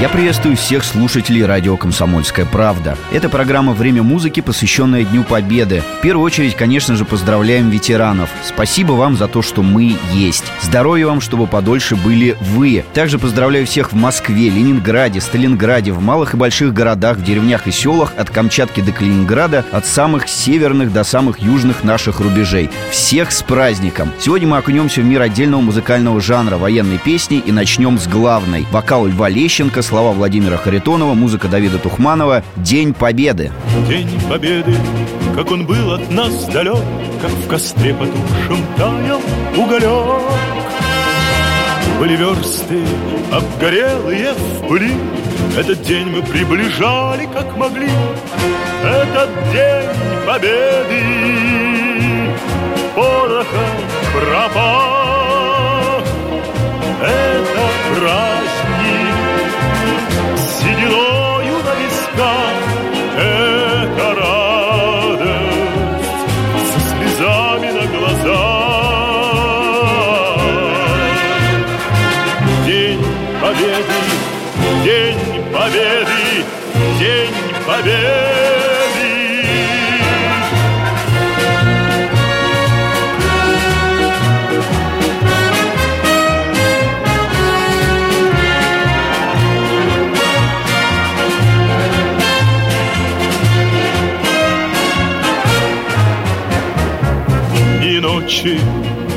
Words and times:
Я 0.00 0.08
приветствую 0.08 0.56
всех 0.56 0.84
слушателей 0.84 1.44
радио 1.44 1.76
«Комсомольская 1.76 2.46
правда». 2.46 2.96
Это 3.10 3.28
программа 3.28 3.72
«Время 3.72 4.04
музыки», 4.04 4.38
посвященная 4.38 5.02
Дню 5.02 5.24
Победы. 5.24 5.82
В 5.98 6.02
первую 6.02 6.24
очередь, 6.24 6.54
конечно 6.54 6.94
же, 6.94 7.04
поздравляем 7.04 7.68
ветеранов. 7.68 8.30
Спасибо 8.44 8.92
вам 8.92 9.16
за 9.16 9.26
то, 9.26 9.42
что 9.42 9.64
мы 9.64 9.96
есть. 10.12 10.44
Здоровья 10.62 11.08
вам, 11.08 11.20
чтобы 11.20 11.48
подольше 11.48 11.96
были 11.96 12.36
вы. 12.40 12.84
Также 12.94 13.18
поздравляю 13.18 13.66
всех 13.66 13.90
в 13.90 13.96
Москве, 13.96 14.48
Ленинграде, 14.50 15.20
Сталинграде, 15.20 15.90
в 15.90 16.00
малых 16.00 16.34
и 16.34 16.36
больших 16.36 16.72
городах, 16.72 17.16
в 17.16 17.24
деревнях 17.24 17.66
и 17.66 17.72
селах, 17.72 18.12
от 18.16 18.30
Камчатки 18.30 18.80
до 18.80 18.92
Калининграда, 18.92 19.64
от 19.72 19.84
самых 19.84 20.28
северных 20.28 20.92
до 20.92 21.02
самых 21.02 21.40
южных 21.40 21.82
наших 21.82 22.20
рубежей. 22.20 22.70
Всех 22.92 23.32
с 23.32 23.42
праздником! 23.42 24.12
Сегодня 24.20 24.46
мы 24.46 24.58
окунемся 24.58 25.00
в 25.00 25.06
мир 25.06 25.22
отдельного 25.22 25.60
музыкального 25.60 26.20
жанра 26.20 26.56
военной 26.56 26.98
песни 26.98 27.42
и 27.44 27.50
начнем 27.50 27.98
с 27.98 28.06
главной. 28.06 28.64
Вокал 28.70 29.04
Льва 29.04 29.28
Лещенко, 29.28 29.82
слова 29.88 30.12
Владимира 30.12 30.58
Харитонова, 30.58 31.14
музыка 31.14 31.48
Давида 31.48 31.78
Тухманова 31.78 32.42
«День 32.56 32.92
Победы». 32.92 33.50
День 33.88 34.10
Победы, 34.28 34.74
как 35.34 35.50
он 35.50 35.64
был 35.64 35.94
от 35.94 36.10
нас 36.10 36.44
далек, 36.46 36.76
Как 37.22 37.30
в 37.30 37.48
костре 37.48 37.94
потухшем 37.94 38.58
таял 38.76 39.20
уголек. 39.56 40.22
Были 41.98 42.16
версты 42.16 42.82
обгорелые 43.32 44.34
в 44.34 44.68
пыли, 44.68 44.92
Этот 45.58 45.80
день 45.82 46.08
мы 46.08 46.22
приближали, 46.22 47.26
как 47.32 47.56
могли. 47.56 47.88
Этот 48.84 49.30
день 49.52 49.88
Победы 50.26 51.02
порохом 52.94 53.70
пропах. 54.12 56.02
Это 57.00 58.00
праздник 58.00 58.37
Победы, 75.68 76.46
День 76.98 77.34
Победы 77.66 77.98
И 97.82 98.00
ночи 98.00 98.58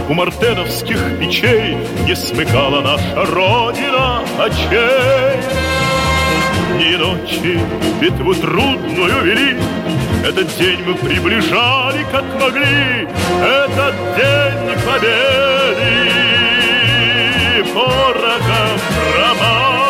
у 0.10 0.14
мартеновских 0.14 1.18
печей 1.18 1.78
Не 2.06 2.14
смыкала 2.14 2.82
наша 2.82 3.26
Родина 3.26 4.20
очей. 4.38 5.71
Ни 6.82 6.96
ночи 6.96 7.60
битву 8.02 8.34
трудную 8.34 9.22
вели, 9.24 9.56
Этот 10.26 10.48
день 10.58 10.80
мы 10.84 10.96
приближали, 10.96 12.04
как 12.12 12.24
могли, 12.42 13.08
Этот 13.40 13.96
день 14.18 14.80
победы. 14.84 15.92
Порохом 17.72 18.80
промах. 19.14 19.81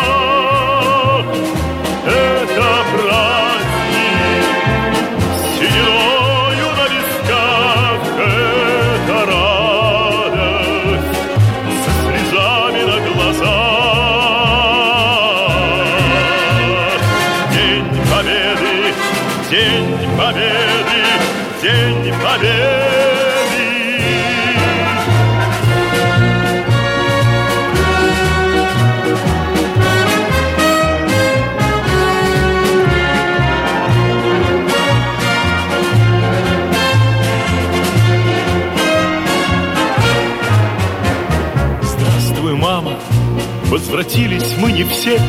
Возвратились 43.92 44.56
мы 44.58 44.72
не 44.72 44.84
все, 44.86 45.20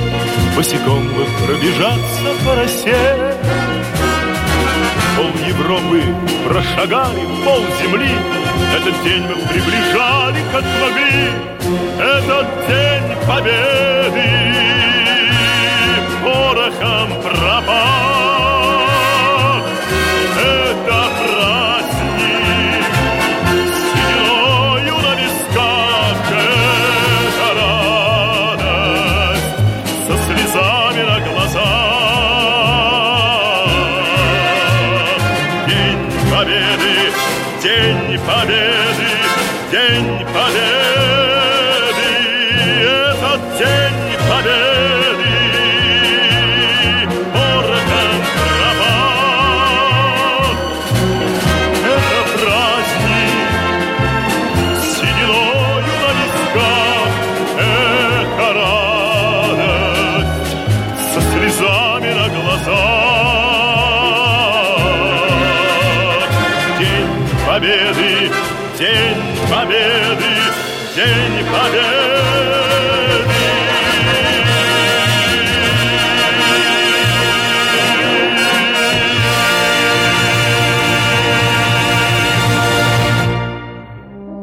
Босиком 0.55 1.03
мы 1.05 1.25
пробежаться 1.45 2.23
по 2.45 2.55
росе. 2.55 3.37
Пол 5.17 5.33
Европы 5.47 6.03
прошагали, 6.49 7.23
пол 7.45 7.65
земли, 7.83 8.11
Этот 8.77 9.03
день 9.03 9.23
мы 9.23 9.35
приближали, 9.49 10.41
как 10.53 10.65
могли, 10.81 11.31
Этот 11.99 12.47
день 12.69 13.27
победы 13.27 14.63
порохом 16.23 17.21
пропах. 17.21 18.12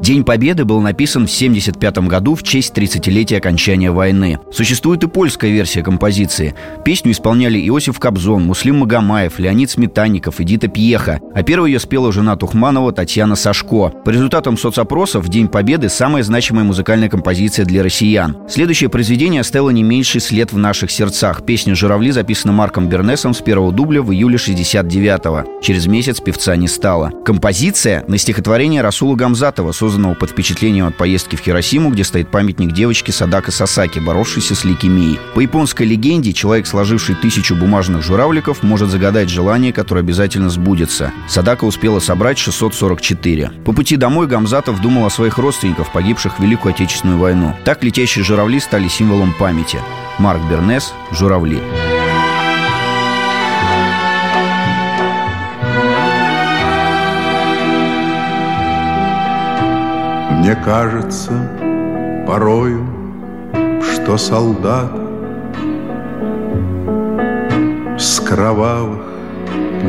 День 0.09 0.23
Победы 0.23 0.65
был 0.65 0.81
написан 0.81 1.27
в 1.27 1.29
1975 1.29 2.07
году 2.07 2.33
в 2.33 2.41
честь 2.41 2.75
30-летия 2.75 3.37
окончания 3.37 3.91
войны. 3.91 4.39
Существует 4.51 5.03
и 5.03 5.07
польская 5.07 5.51
версия 5.51 5.83
композиции. 5.83 6.55
Песню 6.83 7.11
исполняли 7.11 7.59
Иосиф 7.67 7.99
Кобзон, 7.99 8.43
Муслим 8.43 8.77
Магомаев, 8.77 9.37
Леонид 9.37 9.69
Сметанников, 9.69 10.41
Эдита 10.41 10.67
Пьеха. 10.67 11.19
А 11.35 11.43
первой 11.43 11.73
ее 11.73 11.79
спела 11.79 12.11
жена 12.11 12.35
Тухманова 12.37 12.91
Татьяна 12.91 13.35
Сашко. 13.35 13.89
По 14.03 14.09
результатам 14.09 14.57
соцопросов 14.57 15.29
День 15.29 15.47
Победы– 15.47 15.89
самая 15.89 16.23
значимая 16.23 16.63
музыкальная 16.63 17.09
композиция 17.09 17.65
для 17.65 17.83
россиян. 17.83 18.35
Следующее 18.49 18.89
произведение 18.89 19.41
оставило 19.41 19.69
не 19.69 19.83
меньший 19.83 20.21
след 20.21 20.51
в 20.51 20.57
наших 20.57 20.89
сердцах. 20.89 21.45
Песня 21.45 21.75
«Журавли» 21.75 22.09
записана 22.09 22.51
Марком 22.51 22.89
Бернесом 22.89 23.35
с 23.35 23.41
первого 23.41 23.71
дубля 23.71 24.01
в 24.01 24.11
июле 24.11 24.37
69-го. 24.37 25.61
Через 25.61 25.85
месяц 25.85 26.19
певца 26.19 26.55
не 26.55 26.67
стало. 26.67 27.11
Композиция 27.23 28.03
на 28.07 28.17
стихотворение 28.17 28.81
Расула 28.81 29.15
Гамзатова, 29.15 29.71
созданного 29.99 30.13
под 30.13 30.31
впечатлением 30.31 30.87
от 30.87 30.95
поездки 30.95 31.35
в 31.35 31.39
Хиросиму, 31.39 31.89
где 31.89 32.03
стоит 32.03 32.29
памятник 32.29 32.71
девочке 32.71 33.11
Садака 33.11 33.51
Сасаки, 33.51 33.99
боровшейся 33.99 34.55
с 34.55 34.63
лейкемией. 34.63 35.19
По 35.35 35.41
японской 35.41 35.83
легенде, 35.83 36.33
человек, 36.33 36.67
сложивший 36.67 37.15
тысячу 37.15 37.55
бумажных 37.55 38.03
журавликов, 38.03 38.63
может 38.63 38.89
загадать 38.89 39.29
желание, 39.29 39.73
которое 39.73 40.01
обязательно 40.01 40.49
сбудется. 40.49 41.11
Садака 41.27 41.65
успела 41.65 41.99
собрать 41.99 42.37
644. 42.37 43.51
По 43.65 43.73
пути 43.73 43.97
домой 43.97 44.27
Гамзатов 44.27 44.81
думал 44.81 45.05
о 45.05 45.09
своих 45.09 45.37
родственниках, 45.37 45.91
погибших 45.91 46.39
в 46.39 46.43
Великую 46.43 46.73
Отечественную 46.73 47.19
войну. 47.19 47.55
Так 47.65 47.83
летящие 47.83 48.23
журавли 48.23 48.59
стали 48.59 48.87
символом 48.87 49.33
памяти. 49.33 49.79
Марк 50.17 50.41
Бернес 50.49 50.93
«Журавли». 51.11 51.59
Мне 60.49 60.57
кажется 60.65 61.31
порою, 62.25 62.83
что 63.83 64.17
солдат 64.17 64.91
С 67.99 68.19
кровавых 68.19 69.05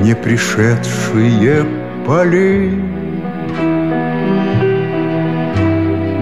не 0.05 0.15
пришедшие 0.15 1.65
полей 2.07 2.73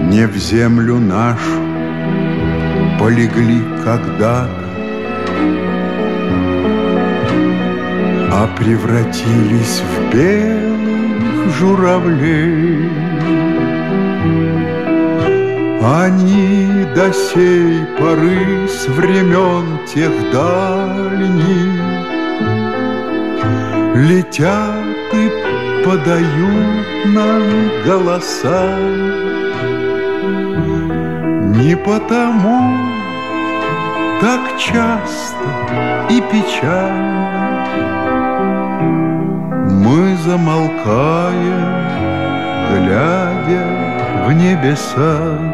Не 0.07 0.25
в 0.25 0.37
землю 0.37 0.99
нашу 0.99 1.59
полегли 2.97 3.61
когда-то 3.83 4.47
А 8.31 8.47
превратились 8.57 9.81
в 9.81 10.15
белых 10.15 11.53
журавлей 11.57 13.48
они 15.81 16.85
до 16.93 17.13
сей 17.13 17.85
поры 17.97 18.67
с 18.67 18.87
времен 18.89 19.79
тех 19.87 20.11
дальних 20.31 21.79
Летят 23.95 25.13
и 25.13 25.83
подают 25.85 27.05
нам 27.05 27.43
голоса. 27.85 28.77
Не 31.55 31.75
потому 31.75 32.77
так 34.21 34.57
часто 34.57 35.47
и 36.09 36.21
печально 36.21 37.19
Мы 39.69 40.15
замолкаем, 40.17 41.69
глядя 42.69 44.25
в 44.27 44.33
небеса 44.33 45.48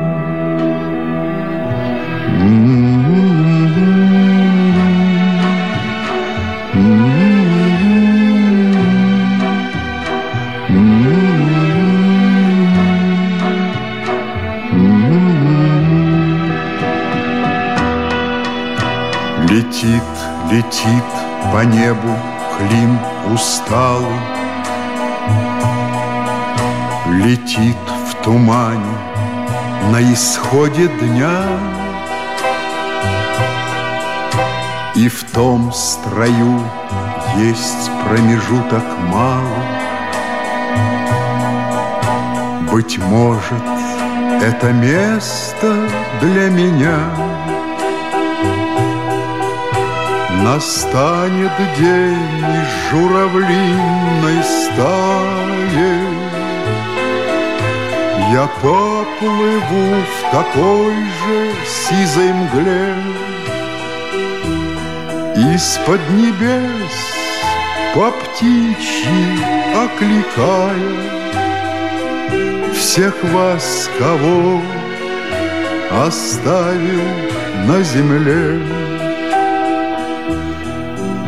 Летит, 19.49 20.03
летит 20.51 21.03
по 21.51 21.63
небу 21.65 22.15
клин 22.57 22.99
усталый. 23.33 24.05
Летит 27.07 27.75
в 28.07 28.23
тумане 28.23 28.97
на 29.91 30.13
исходе 30.13 30.87
дня 30.99 31.74
И 34.95 35.09
в 35.09 35.25
том 35.31 35.73
строю 35.73 36.61
есть 37.37 37.91
промежуток 38.07 38.83
малый 39.11 39.85
Быть 42.71 42.97
может, 42.97 43.63
это 44.41 44.71
место 44.71 45.89
для 46.21 46.49
меня. 46.49 46.99
Настанет 50.43 51.51
день 51.77 52.45
из 52.55 52.89
журавлиной 52.89 54.43
стаи. 54.43 55.95
Я 58.31 58.47
поплыву 58.61 60.03
в 60.03 60.31
такой 60.31 60.95
же 60.95 61.53
сизой 61.65 62.33
мгле 62.33 63.34
Из-под 65.35 65.99
небес 66.11 66.95
по 67.93 68.09
птичьи 68.09 69.37
окликая 69.75 70.79
Всех 72.73 73.13
вас, 73.25 73.89
кого 73.99 74.61
оставил 75.91 77.01
на 77.67 77.83
земле. 77.83 78.61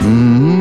Мне 0.02 0.57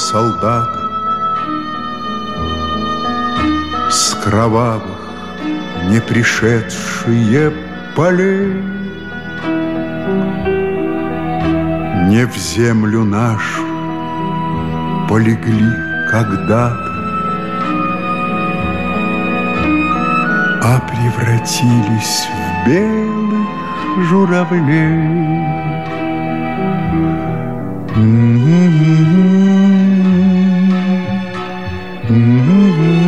солдаты 0.00 0.78
С 3.90 4.14
кровавых 4.24 5.00
не 5.88 6.00
пришедшие 6.00 7.52
полей. 7.94 8.62
Не 12.08 12.26
в 12.26 12.36
землю 12.36 13.04
нашу 13.04 13.62
полегли 15.08 15.72
когда-то 16.10 16.90
А 20.62 20.80
превратились 20.88 22.26
в 22.26 22.68
белых 22.68 24.08
журавлей 24.08 25.40
Mm-hmm. 32.10 32.99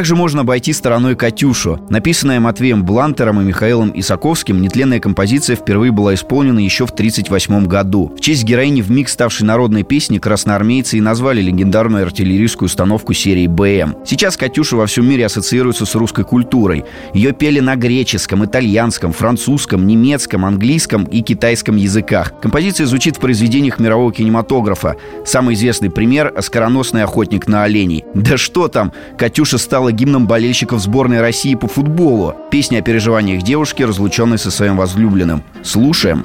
Как 0.00 0.06
же 0.06 0.16
можно 0.16 0.40
обойти 0.40 0.72
стороной 0.72 1.14
«Катюшу»? 1.14 1.78
Написанная 1.90 2.40
Матвеем 2.40 2.86
Блантером 2.86 3.42
и 3.42 3.44
Михаилом 3.44 3.92
Исаковским, 3.94 4.62
нетленная 4.62 4.98
композиция 4.98 5.56
впервые 5.56 5.92
была 5.92 6.14
исполнена 6.14 6.58
еще 6.58 6.86
в 6.86 6.90
1938 6.92 7.66
году. 7.66 8.10
В 8.16 8.20
честь 8.22 8.44
героини 8.44 8.80
в 8.80 8.90
миг 8.90 9.10
ставшей 9.10 9.46
народной 9.46 9.82
песни 9.82 10.16
красноармейцы 10.16 10.96
и 10.96 11.02
назвали 11.02 11.42
легендарную 11.42 12.06
артиллерийскую 12.06 12.68
установку 12.68 13.12
серии 13.12 13.46
БМ. 13.46 14.06
Сейчас 14.06 14.38
«Катюша» 14.38 14.76
во 14.76 14.86
всем 14.86 15.06
мире 15.06 15.26
ассоциируется 15.26 15.84
с 15.84 15.94
русской 15.94 16.24
культурой. 16.24 16.86
Ее 17.12 17.32
пели 17.32 17.60
на 17.60 17.76
греческом, 17.76 18.42
итальянском, 18.46 19.12
французском, 19.12 19.86
немецком, 19.86 20.46
английском 20.46 21.04
и 21.04 21.20
китайском 21.20 21.76
языках. 21.76 22.32
Композиция 22.40 22.86
звучит 22.86 23.18
в 23.18 23.20
произведениях 23.20 23.78
мирового 23.78 24.14
кинематографа. 24.14 24.96
Самый 25.26 25.56
известный 25.56 25.90
пример– 25.90 26.32
«Скороносный 26.40 27.02
охотник 27.02 27.48
на 27.48 27.64
оленей». 27.64 28.06
Да 28.14 28.38
что 28.38 28.68
там, 28.68 28.94
«Катюша» 29.18 29.58
стала 29.58 29.89
стала 29.90 29.92
гимном 29.92 30.26
болельщиков 30.26 30.80
сборной 30.80 31.20
России 31.20 31.54
по 31.54 31.66
футболу. 31.66 32.34
Песня 32.50 32.78
о 32.78 32.82
переживаниях 32.82 33.42
девушки, 33.42 33.82
разлученной 33.82 34.38
со 34.38 34.50
своим 34.50 34.76
возлюбленным. 34.76 35.42
Слушаем. 35.62 36.24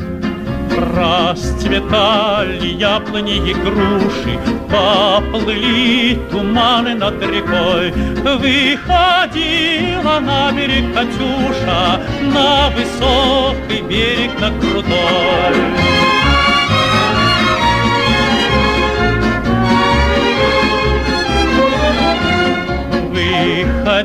Расцветали 0.95 2.67
яблони 2.67 3.37
и 3.49 3.53
груши, 3.53 4.39
Поплыли 4.69 6.19
туманы 6.31 6.95
над 6.95 7.21
рекой. 7.21 7.91
Выходила 8.23 10.19
на 10.19 10.51
берег 10.51 10.93
Катюша, 10.93 12.01
На 12.33 12.69
высокий 12.69 13.81
берег, 13.87 14.39
на 14.39 14.51
крутой. 14.59 15.55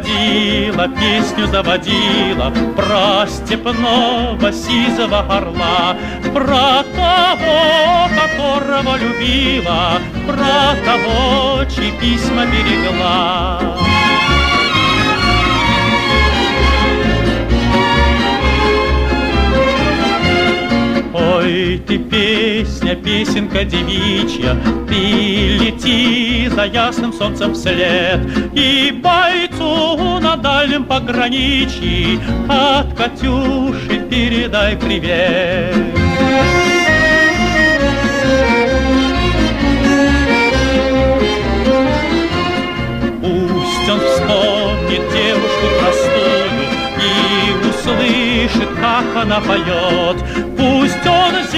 Ходила, 0.01 0.89
песню 0.89 1.47
заводила 1.47 2.53
Про 2.77 3.27
степного 3.27 4.53
сизого 4.53 5.21
орла 5.21 5.97
Про 6.33 6.85
того, 6.95 8.09
которого 8.19 8.97
любила 8.97 10.01
Про 10.27 10.75
того, 10.85 11.65
чьи 11.65 11.93
письма 12.01 12.47
берегла 12.47 13.61
ты 21.79 21.99
песня, 21.99 22.97
песенка 22.97 23.65
девичья, 23.65 24.57
Ты 24.89 24.95
лети 25.59 26.49
за 26.49 26.65
ясным 26.65 27.13
солнцем 27.13 27.55
вслед, 27.55 28.21
И 28.55 28.91
бойцу 28.93 30.19
на 30.21 30.37
дальнем 30.37 30.85
пограничье 30.85 32.21
От 32.49 32.95
Катюши 32.95 34.01
передай 34.11 34.77
привет. 34.77 35.75
Пусть 43.21 43.89
он 43.89 44.01
вспомнит 44.01 45.03
девушку 45.13 45.67
простую 45.79 46.51
И 46.99 47.69
услышит, 47.69 48.69
как 48.81 49.23
она 49.23 49.41
поет. 49.41 50.17
Пусть 50.57 50.80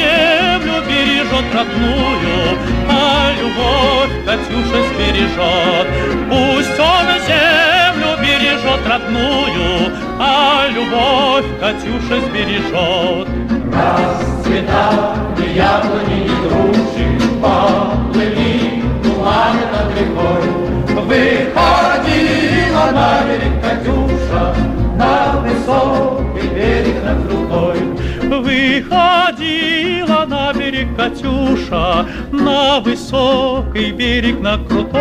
землю 0.03 0.75
бережет 0.89 1.49
родную, 1.55 2.59
А 2.89 3.33
любовь 3.39 4.15
Катюша 4.27 4.79
сбережет. 4.89 5.87
Пусть 6.29 6.79
он 6.79 7.07
землю 7.27 8.11
бережет 8.23 8.83
родную, 8.87 9.93
А 10.19 10.67
любовь 10.69 11.47
Катюша 11.61 12.17
сбережет. 12.27 13.29
Расцветали 13.73 15.47
яблони 15.55 16.19
и 16.27 16.29
груши, 16.43 17.07
Поплыли 17.43 18.83
туманы 19.03 19.65
над 19.73 19.89
рекой, 19.99 20.45
Выходила 21.09 22.87
на 22.93 23.23
берег 23.27 23.55
Катюша, 23.63 24.43
На 24.97 25.41
высокий. 25.41 26.32
Выходила 28.53 30.27
на 30.27 30.53
берег 30.53 30.95
Катюша, 30.95 32.07
На 32.33 32.81
высокий 32.81 33.93
берег 33.93 34.41
на 34.41 34.59
крутой. 34.59 35.01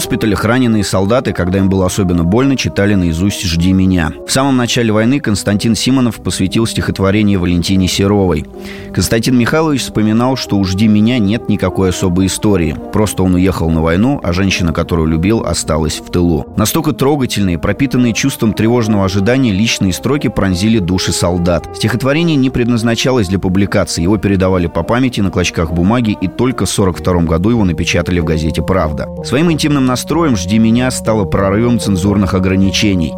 Госпиталях 0.00 0.46
раненые 0.46 0.82
солдаты, 0.82 1.34
когда 1.34 1.58
им 1.58 1.68
было 1.68 1.84
особенно 1.84 2.24
больно, 2.24 2.56
читали 2.56 2.94
наизусть 2.94 3.44
«Жди 3.44 3.74
меня». 3.74 4.10
В 4.26 4.32
самом 4.32 4.56
начале 4.56 4.90
войны 4.94 5.20
Константин 5.20 5.74
Симонов 5.74 6.22
посвятил 6.22 6.64
стихотворение 6.64 7.36
Валентине 7.36 7.86
Серовой. 7.86 8.46
Константин 8.94 9.36
Михайлович 9.36 9.82
вспоминал, 9.82 10.36
что 10.36 10.56
у 10.56 10.64
«Жди 10.64 10.88
меня» 10.88 11.18
нет 11.18 11.50
никакой 11.50 11.90
особой 11.90 12.28
истории. 12.28 12.74
Просто 12.94 13.22
он 13.22 13.34
уехал 13.34 13.68
на 13.68 13.82
войну, 13.82 14.18
а 14.22 14.32
женщина, 14.32 14.72
которую 14.72 15.06
любил, 15.06 15.44
осталась 15.44 16.00
в 16.00 16.10
тылу. 16.10 16.46
Настолько 16.56 16.92
трогательные, 16.92 17.58
пропитанные 17.58 18.14
чувством 18.14 18.54
тревожного 18.54 19.04
ожидания 19.04 19.52
личные 19.52 19.92
строки 19.92 20.28
пронзили 20.28 20.78
души 20.78 21.12
солдат. 21.12 21.68
Стихотворение 21.76 22.36
не 22.36 22.48
предназначалось 22.48 23.28
для 23.28 23.38
публикации, 23.38 24.00
его 24.00 24.16
передавали 24.16 24.66
по 24.66 24.82
памяти 24.82 25.20
на 25.20 25.30
клочках 25.30 25.72
бумаги, 25.72 26.16
и 26.18 26.26
только 26.26 26.64
в 26.64 26.72
1942 26.72 27.22
году 27.24 27.50
его 27.50 27.66
напечатали 27.66 28.18
в 28.18 28.24
газете 28.24 28.62
«Правда». 28.62 29.06
Своим 29.26 29.52
интимным 29.52 29.89
настроем 29.90 30.36
«Жди 30.36 30.58
меня» 30.58 30.88
стало 30.92 31.24
прорывом 31.24 31.80
цензурных 31.80 32.34
ограничений. 32.34 33.12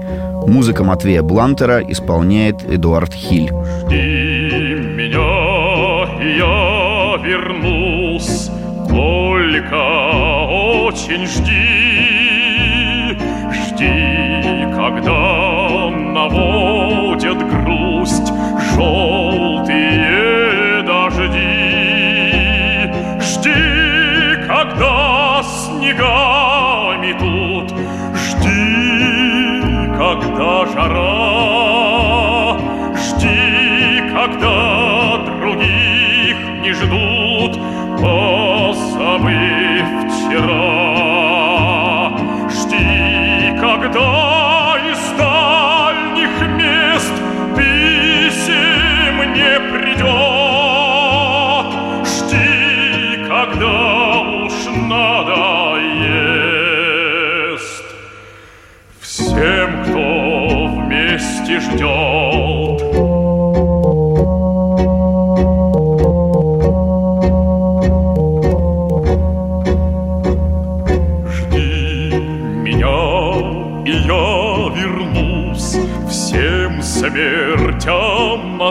Музыка 0.46 0.84
Матвея 0.84 1.22
Блантера 1.22 1.82
исполняет 1.86 2.64
Эдуард 2.64 3.12
Хиль. 3.12 3.52
Жди 3.84 4.76
меня, 4.96 6.08
я 6.38 7.18
вернусь, 7.22 8.48
только 8.88 9.76
очень 10.88 11.26
жди, 11.26 13.18
жди, 13.52 14.64
когда 14.74 15.90
наводят 15.90 17.36
грусть 17.36 18.32
желтые 18.74 19.11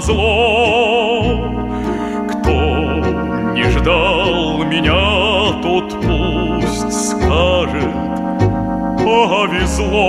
зло. 0.02 1.40
Кто 2.30 2.52
не 3.54 3.64
ждал 3.64 4.64
меня, 4.64 5.62
тот 5.62 5.90
пусть 6.02 6.92
скажет, 7.10 7.94
повезло. 8.98 10.08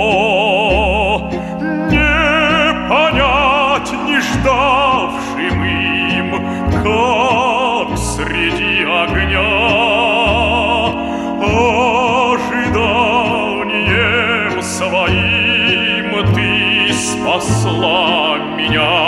Не 1.91 2.73
понять 2.89 3.91
не 4.05 4.19
ждавшим 4.19 5.63
им, 5.63 6.29
как 6.83 7.97
среди 7.97 8.83
огня 8.83 9.63
ожиданием 12.63 14.61
своим 14.61 16.33
ты 16.33 16.93
спасла 16.93 18.37
меня. 18.57 19.02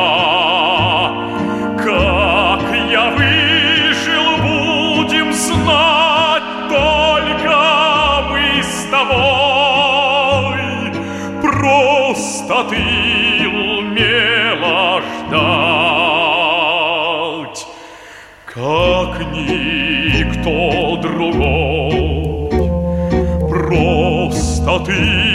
Просто 24.95 25.34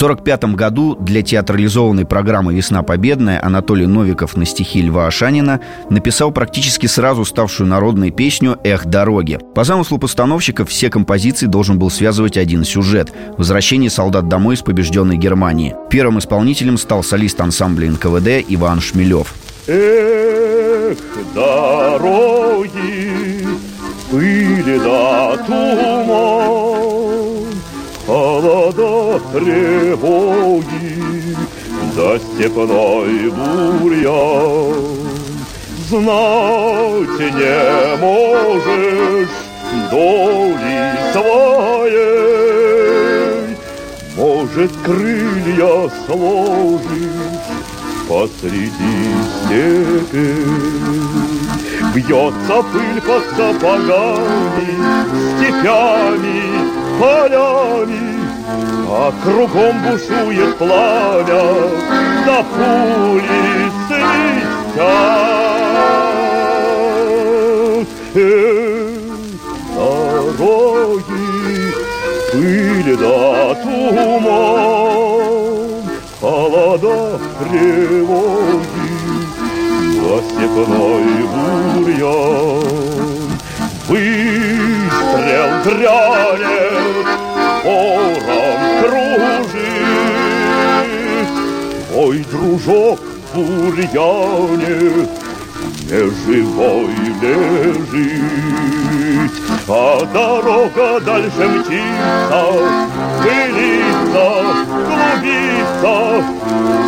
1945 0.00 0.56
году 0.56 0.96
для 0.98 1.20
театрализованной 1.20 2.06
программы 2.06 2.54
«Весна 2.54 2.82
победная» 2.82 3.44
Анатолий 3.44 3.84
Новиков 3.84 4.34
на 4.34 4.46
стихи 4.46 4.80
Льва 4.80 5.06
Ашанина 5.06 5.60
написал 5.90 6.32
практически 6.32 6.86
сразу 6.86 7.26
ставшую 7.26 7.66
народной 7.68 8.10
песню 8.10 8.58
«Эх, 8.64 8.86
дороги». 8.86 9.38
По 9.54 9.62
замыслу 9.62 9.98
постановщиков 9.98 10.70
все 10.70 10.88
композиции 10.88 11.44
должен 11.44 11.78
был 11.78 11.90
связывать 11.90 12.38
один 12.38 12.64
сюжет– 12.64 13.12
возвращение 13.36 13.90
солдат 13.90 14.26
домой 14.26 14.54
из 14.54 14.62
побежденной 14.62 15.18
Германии. 15.18 15.76
Первым 15.90 16.18
исполнителем 16.18 16.78
стал 16.78 17.02
солист 17.02 17.38
ансамбля 17.38 17.90
НКВД 17.90 18.42
Иван 18.48 18.80
Шмелев. 18.80 19.34
Эх, 19.66 20.96
дороги, 21.34 22.72
пыли 24.10 24.78
да 24.78 25.36
туман, 25.46 26.06
холода 26.06 26.69
тревоги, 29.32 30.66
да 31.96 32.18
степной 32.18 33.30
бурьян. 33.30 34.74
Знать 35.88 37.18
не 37.18 37.96
можешь 37.96 39.28
доли 39.90 40.80
своей, 41.12 42.20
Может, 44.16 44.72
крылья 44.84 45.90
сложишь 46.06 47.40
посреди 48.08 48.96
степи. 49.46 50.30
Бьется 51.94 52.56
пыль 52.72 53.00
под 53.06 53.24
сапогами, 53.36 54.70
степями, 55.36 56.40
полями, 56.98 58.09
А 58.92 59.12
кругом 59.22 59.76
бушует 59.82 60.58
пламя, 60.58 61.44
да 62.26 62.42
пули 62.42 63.70
свистят. 63.86 65.20
Дороги, 69.74 71.74
пыль 72.32 72.96
да 72.96 73.54
туман, 73.62 74.90
Холода, 76.20 76.98
тревоги, 77.38 78.88
за 79.94 80.16
степной 80.28 81.10
бурьян. 81.32 83.30
Выстрел 83.88 85.50
грянет, 85.64 87.08
ворон 87.64 88.39
кружит. 88.90 89.50
Ой, 91.94 92.24
дружок 92.30 93.00
в 93.32 93.36
бурьяне 93.36 95.08
неживой 95.88 96.94
лежит, 97.20 98.30
А 99.68 100.04
дорога 100.12 101.00
дальше 101.00 101.44
мчится, 101.48 102.42
пылится, 103.22 104.28
клубится, 104.86 105.96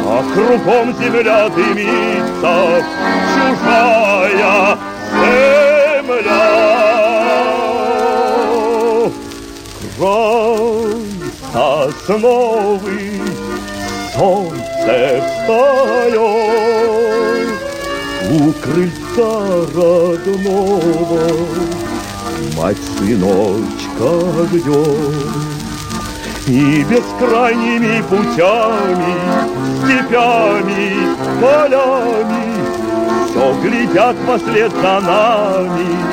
А 0.05 0.09
кругом 0.35 0.87
земля 0.99 1.41
дымится, 1.49 2.55
чужая 3.35 4.79
земля. 5.13 6.62
Сосновый, 12.07 13.21
солнце 14.15 15.23
встает, 15.27 16.23
У 18.31 18.53
крыльца 18.53 19.33
родного 19.75 21.21
мать 22.57 22.77
сыночка 22.99 24.11
ждет. 24.53 25.33
И 26.49 26.85
бескрайними 26.85 28.03
путями, 28.03 29.15
степями, 29.79 30.83
полями 31.41 32.47
Все 33.29 33.55
глядят 33.63 34.17
вслед 34.27 34.73
за 34.73 35.01
нами 35.01 36.13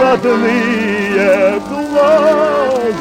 родные 0.00 1.60
глаза. 1.68 2.96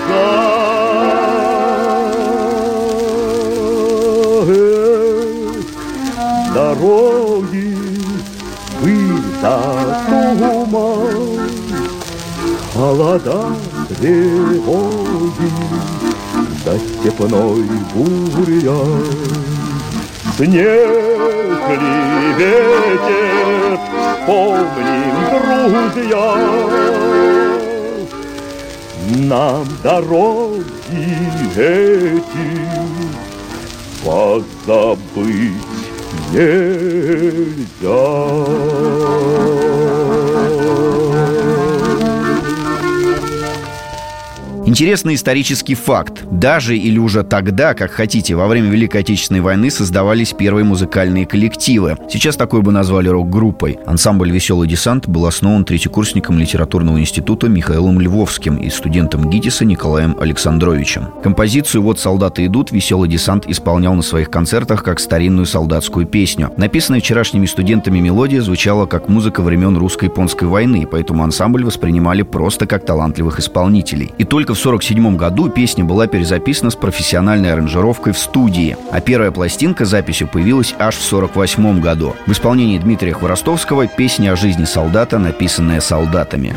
Дороги, 6.85 7.75
пыль 8.79 9.23
туман, 10.37 11.39
Холода, 12.75 13.39
тревоги, 13.89 15.51
да 16.63 16.73
степной 16.77 17.63
бурьян. 17.91 19.03
Снег 20.37 21.69
ли 21.71 21.95
ветер, 22.37 23.79
помним, 24.27 25.15
друзья, 25.95 26.29
Нам 29.27 29.65
дороги 29.81 30.63
эти 31.55 32.47
позабыть 34.03 35.74
нельзя. 36.35 38.25
Интересный 44.67 45.13
исторический 45.13 45.75
факт. 45.75 46.23
Даже 46.31 46.75
или 46.75 46.97
уже 46.97 47.21
тогда, 47.21 47.75
как 47.75 47.91
хотите, 47.91 48.33
во 48.33 48.47
время 48.47 48.69
Великой 48.69 49.01
Отечественной 49.01 49.41
войны 49.41 49.69
создавались 49.69 50.33
первые 50.33 50.65
музыкальные 50.65 51.27
коллективы. 51.27 51.97
Сейчас 52.09 52.35
такой 52.35 52.63
бы 52.63 52.71
назвали 52.71 53.07
рок-группой. 53.07 53.77
Ансамбль 53.85 54.31
«Веселый 54.31 54.67
десант» 54.67 55.07
был 55.07 55.27
основан 55.27 55.65
третьекурсником 55.65 56.39
литературного 56.39 56.99
института 56.99 57.47
Михаилом 57.47 58.01
Львовским 58.01 58.55
и 58.55 58.71
студентом 58.71 59.29
ГИТИСа 59.29 59.65
Николаем 59.65 60.17
Александровичем. 60.19 61.09
Композицию 61.21 61.83
«Вот 61.83 61.99
солдаты 61.99 62.43
идут» 62.47 62.71
«Веселый 62.71 63.07
десант» 63.07 63.45
исполнял 63.47 63.93
на 63.93 64.01
своих 64.01 64.31
концертах 64.31 64.83
как 64.83 64.99
старинную 64.99 65.45
солдатскую 65.45 66.07
песню. 66.07 66.51
Написанная 66.57 67.01
вчерашними 67.01 67.45
студентами 67.45 67.99
мелодия 67.99 68.41
звучала 68.41 68.87
как 68.87 69.09
музыка 69.09 69.43
времен 69.43 69.77
русско-японской 69.77 70.45
войны, 70.45 70.87
поэтому 70.89 71.23
ансамбль 71.23 71.63
воспринимали 71.63 72.23
просто 72.23 72.65
как 72.65 72.83
талантливых 72.83 73.39
исполнителей. 73.39 74.11
И 74.17 74.23
только 74.23 74.55
в 74.55 74.59
1947 74.65 75.15
году 75.15 75.47
песня 75.49 75.85
была 75.85 76.07
перезаписана 76.07 76.71
с 76.71 76.75
профессиональной 76.75 77.53
аранжировкой 77.53 78.13
в 78.13 78.17
студии, 78.17 78.75
а 78.91 78.99
первая 78.99 79.29
пластинка 79.29 79.85
с 79.85 79.89
записью 79.89 80.27
появилась 80.27 80.73
аж 80.79 80.95
в 80.95 81.05
1948 81.05 81.81
году. 81.81 82.15
В 82.25 82.31
исполнении 82.31 82.79
Дмитрия 82.79 83.13
Хворостовского 83.13 83.85
песня 83.85 84.31
о 84.31 84.35
жизни 84.35 84.65
солдата, 84.65 85.19
написанная 85.19 85.81
солдатами. 85.81 86.55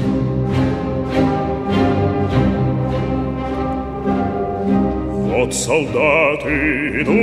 Вот 5.27 5.53
солдаты 5.55 7.03
идут 7.03 7.15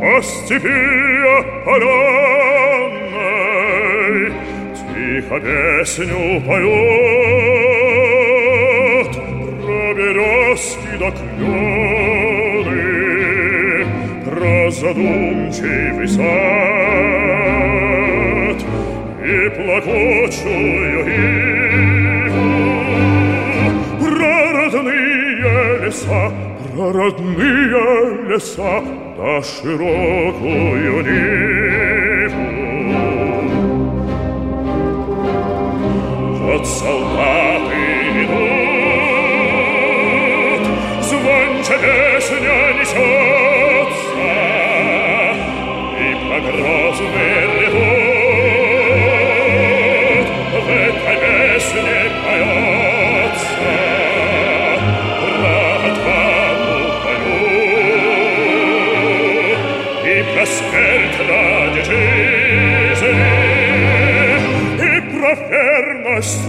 по 0.00 0.20
степи 0.20 0.66
опаленной, 1.62 2.40
Тихо 4.96 5.38
песню 5.38 6.42
поют 6.44 7.69
про 9.99 9.99
березки 9.99 10.97
до 10.99 11.11
клены, 11.11 12.75
Про 14.23 14.71
задумчивый 14.71 16.07
сад 16.07 16.25
и 19.21 19.49
плакучую 19.49 20.99
иву, 22.27 22.45
про 23.99 24.35
родные 24.53 25.85
леса, 25.85 26.23
про 26.73 26.85
родные 26.93 27.83
леса, 28.29 28.75
да 29.17 29.31
широкую 29.41 30.95
Ниву. 31.05 32.49
Вот 36.39 36.63
солдаты 36.65 37.38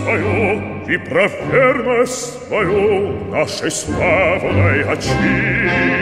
твою, 0.04 0.62
и 0.88 0.98
про 0.98 1.28
верность 1.52 2.48
твою 2.48 3.26
нашей 3.32 3.72
славной 3.72 4.84
отчизне. 4.84 6.02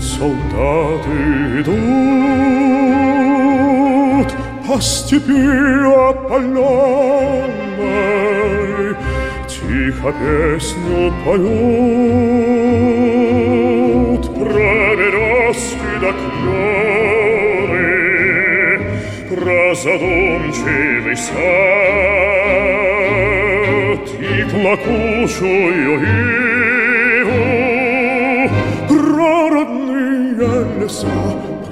солдаты 0.00 1.10
идут 1.60 1.84
по 4.66 4.80
степи 4.80 5.46
опаленной, 6.10 6.94
Тихо 9.48 10.12
песню 10.12 11.12
поют 11.24 11.54
про 14.34 14.96
березки 14.96 15.92
до 16.00 16.10
клены, 16.20 17.82
Про 19.30 19.74
задумчивый 19.74 21.16
сад 21.16 21.34
и 24.20 24.22
плакучую 24.50 25.92
леса, 30.89 31.07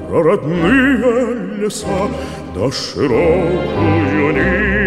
про 0.09 0.21
родные 0.21 1.57
леса, 1.57 1.87
да 2.53 2.71
широкую 2.71 4.33
ниву. 4.33 4.86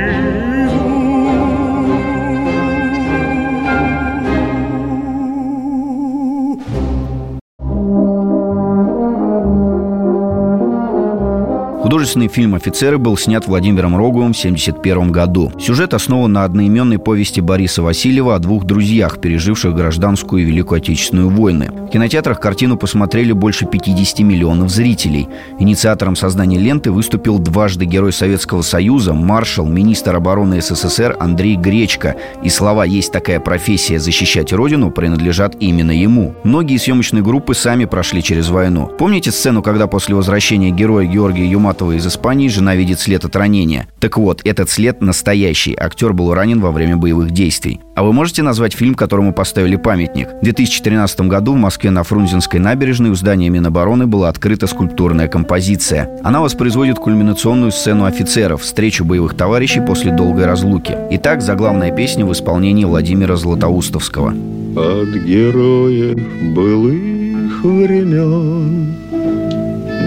Художественный 12.00 12.28
фильм 12.28 12.54
«Офицеры» 12.54 12.96
был 12.96 13.18
снят 13.18 13.46
Владимиром 13.46 13.94
Роговым 13.94 14.32
в 14.32 14.38
1971 14.38 15.12
году. 15.12 15.52
Сюжет 15.60 15.92
основан 15.92 16.32
на 16.32 16.44
одноименной 16.44 16.98
повести 16.98 17.40
Бориса 17.40 17.82
Васильева 17.82 18.34
о 18.34 18.38
двух 18.38 18.64
друзьях, 18.64 19.20
переживших 19.20 19.74
гражданскую 19.74 20.42
и 20.42 20.46
Великую 20.46 20.78
Отечественную 20.78 21.28
войны. 21.28 21.68
В 21.70 21.90
кинотеатрах 21.90 22.40
картину 22.40 22.78
посмотрели 22.78 23.32
больше 23.32 23.66
50 23.66 24.20
миллионов 24.20 24.70
зрителей. 24.70 25.28
Инициатором 25.58 26.16
создания 26.16 26.58
ленты 26.58 26.90
выступил 26.90 27.38
дважды 27.38 27.84
Герой 27.84 28.14
Советского 28.14 28.62
Союза, 28.62 29.12
маршал, 29.12 29.66
министр 29.66 30.16
обороны 30.16 30.62
СССР 30.62 31.18
Андрей 31.20 31.56
Гречко. 31.56 32.16
И 32.42 32.48
слова 32.48 32.86
«Есть 32.86 33.12
такая 33.12 33.40
профессия 33.40 33.98
защищать 33.98 34.54
Родину» 34.54 34.90
принадлежат 34.90 35.54
именно 35.60 35.90
ему. 35.90 36.34
Многие 36.44 36.78
съемочные 36.78 37.22
группы 37.22 37.52
сами 37.52 37.84
прошли 37.84 38.22
через 38.22 38.48
войну. 38.48 38.86
Помните 38.86 39.30
сцену, 39.30 39.60
когда 39.60 39.86
после 39.86 40.14
возвращения 40.14 40.70
героя 40.70 41.04
Георгия 41.04 41.44
Юматова 41.44 41.89
из 41.96 42.06
Испании 42.06 42.48
жена 42.48 42.74
видит 42.74 43.00
след 43.00 43.24
от 43.24 43.34
ранения? 43.36 43.86
Так 43.98 44.16
вот, 44.16 44.40
этот 44.44 44.70
след 44.70 45.00
настоящий. 45.00 45.74
Актер 45.74 46.12
был 46.12 46.34
ранен 46.34 46.60
во 46.60 46.70
время 46.70 46.96
боевых 46.96 47.30
действий. 47.30 47.80
А 47.94 48.02
вы 48.02 48.12
можете 48.12 48.42
назвать 48.42 48.72
фильм, 48.74 48.94
которому 48.94 49.32
поставили 49.32 49.76
памятник? 49.76 50.28
В 50.40 50.44
2013 50.44 51.20
году 51.22 51.52
в 51.52 51.56
Москве 51.56 51.90
на 51.90 52.02
Фрунзенской 52.02 52.60
набережной 52.60 53.10
у 53.10 53.14
здания 53.14 53.48
Минобороны 53.50 54.06
была 54.06 54.28
открыта 54.28 54.66
скульптурная 54.66 55.28
композиция. 55.28 56.08
Она 56.22 56.40
воспроизводит 56.40 56.98
кульминационную 56.98 57.72
сцену 57.72 58.04
офицеров, 58.04 58.62
встречу 58.62 59.04
боевых 59.04 59.34
товарищей 59.34 59.80
после 59.80 60.12
долгой 60.12 60.46
разлуки. 60.46 60.96
Итак, 61.10 61.42
заглавная 61.42 61.94
песня 61.94 62.24
в 62.24 62.32
исполнении 62.32 62.84
Владимира 62.84 63.36
Златоустовского. 63.36 64.30
От 64.30 65.08
героев 65.24 66.18
былых 66.54 67.64
времен 67.64 68.94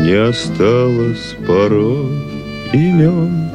Не 0.04 0.16
осталось 0.16 1.34
порой 1.48 2.10
имен. 2.74 3.50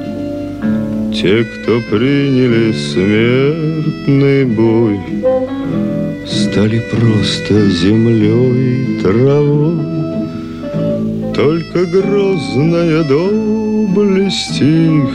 Те, 1.13 1.45
кто 1.45 1.79
приняли 1.91 2.73
смертный 2.73 4.47
бой 4.47 4.99
Стали 6.27 6.83
просто 6.91 7.69
землей 7.69 8.99
травой. 9.03 9.77
Только 11.35 11.85
грозная 11.85 13.05
доблесть 13.05 14.63
их 14.63 15.11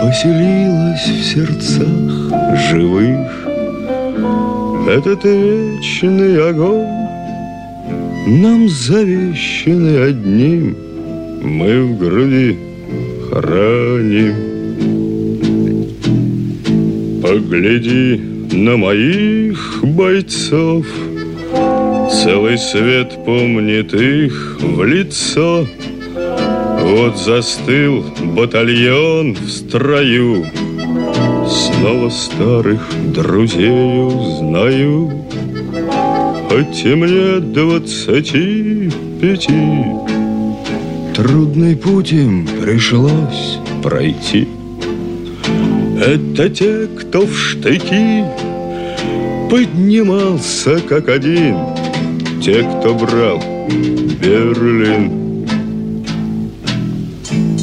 Поселилась 0.00 1.06
в 1.06 1.22
сердцах 1.22 2.32
живых. 2.70 3.30
Этот 4.88 5.22
вечный 5.24 6.48
огонь 6.48 7.01
нам 8.26 8.68
завещаны 8.68 9.96
одним, 10.08 10.76
мы 11.42 11.84
в 11.84 11.98
груди 11.98 12.56
храним. 13.28 14.34
Погляди 17.22 18.20
на 18.52 18.76
моих 18.76 19.80
бойцов, 19.82 20.86
Целый 22.22 22.58
свет 22.58 23.24
помнит 23.24 23.92
их 23.94 24.58
в 24.60 24.84
лицо. 24.84 25.66
Вот 26.82 27.18
застыл 27.18 28.04
батальон 28.34 29.34
в 29.34 29.50
строю, 29.50 30.44
Снова 31.48 32.10
старых 32.10 32.80
друзей 33.12 33.70
узнаю. 33.70 35.21
Хоть 36.52 36.84
и 36.84 36.94
мне 36.94 37.40
двадцати 37.40 38.90
пяти, 39.18 39.86
Трудный 41.14 41.74
путь 41.74 42.12
им 42.12 42.46
пришлось 42.60 43.58
пройти. 43.82 44.46
Это 45.98 46.50
те, 46.50 46.88
кто 46.88 47.22
в 47.24 47.34
штыки 47.34 48.24
Поднимался 49.48 50.78
как 50.86 51.08
один, 51.08 51.56
Те, 52.42 52.64
кто 52.64 52.96
брал 52.96 53.42
Берлин. 54.20 55.46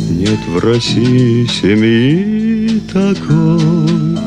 Нет 0.09 0.39
в 0.47 0.57
России 0.65 1.45
семьи 1.45 2.81
такой, 2.91 4.17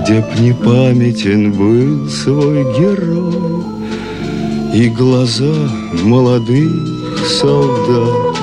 Где 0.00 0.20
б 0.20 0.28
не 0.38 0.52
памятен 0.52 1.50
был 1.50 2.08
свой 2.08 2.62
герой 2.78 3.79
И 4.72 4.88
глаза 4.88 5.52
молодых 6.04 7.26
солдат 7.26 8.36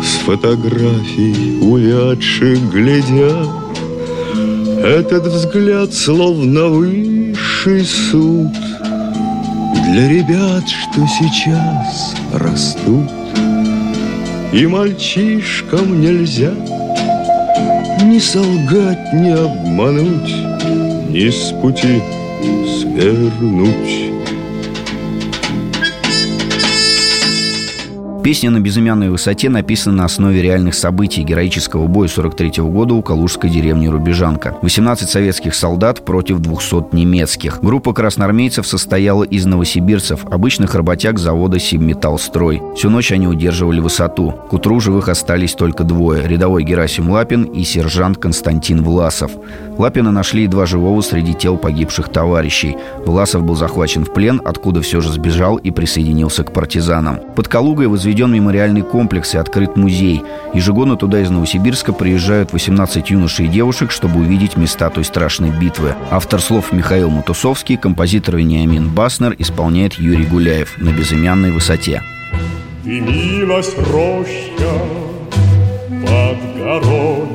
С 0.00 0.24
фотографий 0.24 1.58
увядших 1.60 2.70
глядят. 2.70 3.48
Этот 4.78 5.26
взгляд 5.26 5.92
словно 5.92 6.68
высший 6.68 7.84
суд 7.84 8.52
Для 9.90 10.08
ребят, 10.08 10.68
что 10.68 11.04
сейчас 11.18 12.14
растут. 12.32 13.10
И 14.52 14.68
мальчишкам 14.68 16.00
нельзя 16.00 16.52
Ни 18.04 18.20
солгать, 18.20 19.12
ни 19.12 19.30
обмануть 19.30 21.10
Ни 21.10 21.28
с 21.28 21.52
пути 21.60 22.00
свернуть 22.80 24.03
Песня 28.24 28.48
«На 28.48 28.58
безымянной 28.58 29.10
высоте» 29.10 29.50
написана 29.50 29.96
на 29.96 30.04
основе 30.06 30.40
реальных 30.40 30.74
событий 30.74 31.22
героического 31.22 31.86
боя 31.86 32.08
43 32.08 32.62
-го 32.62 32.70
года 32.70 32.94
у 32.94 33.02
калужской 33.02 33.50
деревни 33.50 33.86
Рубежанка. 33.86 34.56
18 34.62 35.10
советских 35.10 35.54
солдат 35.54 36.06
против 36.06 36.38
200 36.38 36.94
немецких. 36.96 37.60
Группа 37.60 37.92
красноармейцев 37.92 38.66
состояла 38.66 39.24
из 39.24 39.44
новосибирцев, 39.44 40.24
обычных 40.24 40.74
работяг 40.74 41.18
завода 41.18 41.58
«Сибметаллстрой». 41.58 42.62
Всю 42.74 42.88
ночь 42.88 43.12
они 43.12 43.28
удерживали 43.28 43.80
высоту. 43.80 44.32
К 44.48 44.54
утру 44.54 44.80
живых 44.80 45.10
остались 45.10 45.52
только 45.52 45.84
двое– 45.84 46.22
рядовой 46.26 46.64
Герасим 46.64 47.10
Лапин 47.10 47.42
и 47.42 47.62
сержант 47.62 48.16
Константин 48.16 48.82
Власов. 48.82 49.32
Лапина 49.76 50.12
нашли 50.12 50.44
едва 50.44 50.64
живого 50.64 51.02
среди 51.02 51.34
тел 51.34 51.58
погибших 51.58 52.08
товарищей. 52.08 52.74
Власов 53.04 53.42
был 53.42 53.54
захвачен 53.54 54.06
в 54.06 54.14
плен, 54.14 54.40
откуда 54.42 54.80
все 54.80 55.02
же 55.02 55.12
сбежал 55.12 55.56
и 55.56 55.70
присоединился 55.70 56.42
к 56.42 56.54
партизанам. 56.54 57.20
Под 57.36 57.48
Калугой 57.48 57.88
возведен 58.14 58.32
мемориальный 58.32 58.82
комплекс 58.82 59.34
и 59.34 59.38
открыт 59.38 59.76
музей. 59.76 60.22
Ежегодно 60.52 60.96
туда 60.96 61.20
из 61.20 61.30
Новосибирска 61.30 61.92
приезжают 61.92 62.52
18 62.52 63.10
юношей 63.10 63.46
и 63.46 63.48
девушек, 63.48 63.90
чтобы 63.90 64.20
увидеть 64.20 64.56
места 64.56 64.88
той 64.88 65.02
страшной 65.02 65.50
битвы. 65.50 65.96
Автор 66.12 66.40
слов 66.40 66.72
Михаил 66.72 67.10
Матусовский, 67.10 67.76
композитор 67.76 68.36
Вениамин 68.36 68.88
Баснер 68.88 69.34
исполняет 69.38 69.94
Юрий 69.94 70.26
Гуляев 70.26 70.78
на 70.78 70.90
безымянной 70.90 71.50
высоте. 71.50 72.02
Дымилась 72.84 73.74
роща 73.78 74.78
под 76.06 76.56
горой 76.56 77.28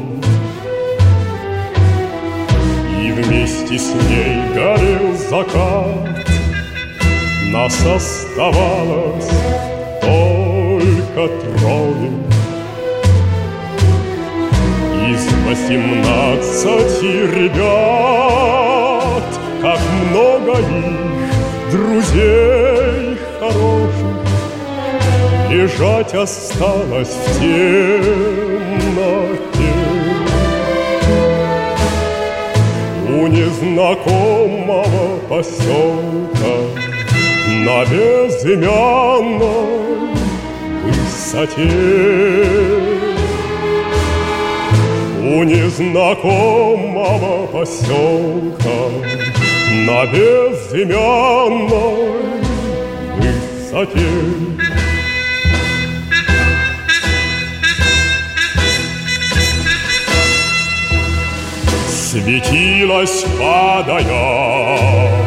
И 3.02 3.12
вместе 3.12 3.78
с 3.78 3.94
ней 4.08 4.54
горел 4.56 5.18
закат 5.30 6.26
Нас 7.52 7.86
оставалось 7.86 9.30
только 10.02 10.69
трое 11.28 12.12
Из 15.12 15.24
восемнадцати 15.46 17.14
ребят 17.36 19.28
Как 19.62 19.80
много 20.10 20.54
их 20.60 21.32
друзей 21.72 23.18
хороших 23.40 24.20
Лежать 25.50 26.14
осталось 26.14 27.10
в 27.10 27.40
темноте. 27.40 28.70
У 33.10 33.28
незнакомого 33.28 35.18
поселка 35.28 36.56
На 37.66 37.80
безымянной 37.86 39.89
высоте 41.30 41.70
У 45.22 45.44
незнакомого 45.44 47.46
поселка 47.48 48.90
На 49.86 50.06
безымянной 50.08 51.70
высоте. 53.20 54.10
Светилась, 61.88 63.26
падая 63.38 65.19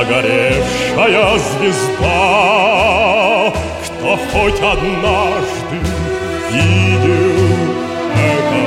Как 0.00 0.08
догоревшая 0.08 1.38
звезда. 1.38 2.16
Кто 3.84 4.10
хоть 4.32 4.60
однажды 4.60 5.78
видел 6.50 7.58
это? 8.16 8.62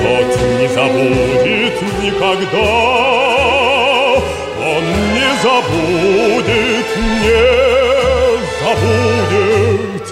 Тот 0.00 0.30
не 0.58 0.66
забудет 0.68 1.76
никогда. 2.02 2.70
Он 4.72 4.84
не 5.12 5.30
забудет, 5.42 6.88
не 6.96 7.44
забудет. 8.64 10.06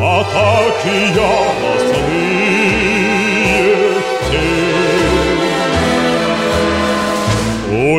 А 0.00 0.02
так 0.32 0.76
и 0.86 0.96
яростные 1.12 2.03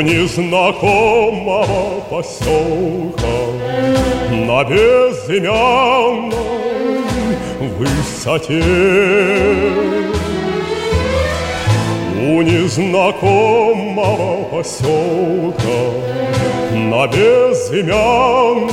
незнакомого 0.06 2.02
поселка 2.10 3.36
На 4.30 4.63
безымянной 4.63 6.32
высоте. 7.78 8.63
У 12.18 12.41
незнакомого 12.41 13.86
поселка 14.52 15.80
На 16.72 17.08
безымянной 17.08 18.70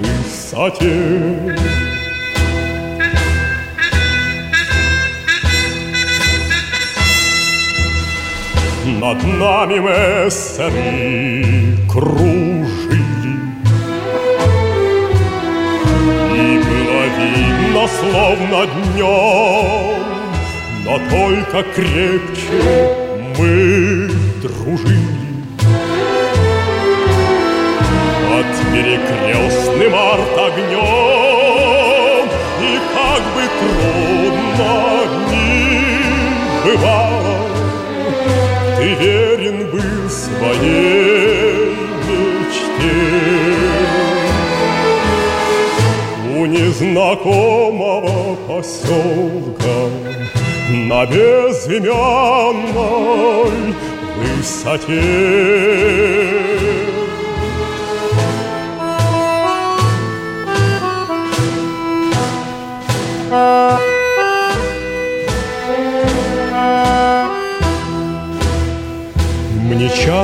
высоте 0.00 1.75
Над 9.00 9.22
нами 9.24 9.78
мессеры 9.78 11.76
кружили 11.90 13.34
И 16.34 16.58
было 16.58 17.04
видно, 17.18 17.88
словно 17.88 18.66
днем 18.66 19.96
но 20.86 20.98
только 21.10 21.64
крепче 21.74 22.94
мы 23.36 24.08
дружили. 24.40 25.16
Под 28.30 28.46
перекрестным 28.72 29.94
арт-огнем 29.94 30.76
И 32.60 32.78
как 32.94 33.22
бы 33.34 33.42
трудно 33.58 34.74
ни 35.28 35.44
бывало, 36.64 37.15
Ты 38.86 38.94
верен 38.94 39.58
был 39.72 40.08
своей 40.08 41.74
мечте. 42.06 42.98
У 46.38 46.46
незнакомого 46.46 48.36
поселка 48.46 49.90
на 50.70 51.04
безымянной 51.04 51.90
высоте. 54.18 54.94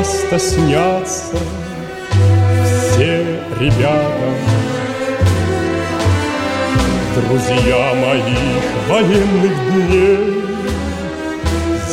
Часто 0.02 0.38
снятся 0.38 1.36
все 2.90 3.40
ребята, 3.60 4.32
Друзья 7.14 7.94
моих 7.94 8.64
военных 8.88 9.54
дней, 9.68 10.42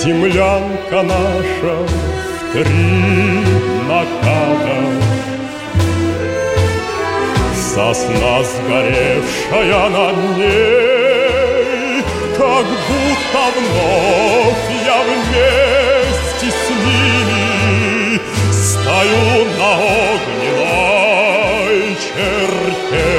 Землянка 0.01 1.03
наша 1.03 1.75
в 1.83 2.53
три 2.53 3.43
наката, 3.87 4.77
Сосна 7.53 8.43
сгоревшая 8.43 9.89
над 9.89 10.37
ней, 10.37 12.03
Как 12.37 12.65
будто 12.87 13.41
вновь 13.55 14.67
я 14.85 14.97
вместе 15.03 16.47
с 16.49 16.69
ними 16.69 17.28
Стою 18.99 19.45
на 19.57 19.71
огненной 20.11 21.79
черте. 22.03 23.11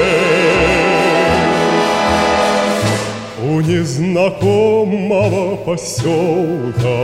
У 3.43 3.45
незнакомого 3.61 5.57
поселка 5.57 7.01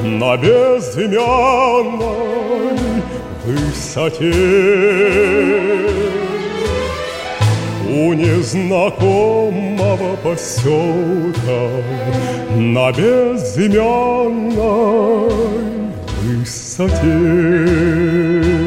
На 0.00 0.36
безымянной 0.38 1.02
высоте 3.44 4.32
У 7.90 8.14
незнакомого 8.14 10.16
поселка 10.22 11.68
На 12.56 12.90
безымянной 12.92 15.71
высоте 16.78 18.62